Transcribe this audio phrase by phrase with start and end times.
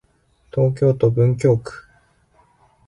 [0.51, 1.85] 東京都文京区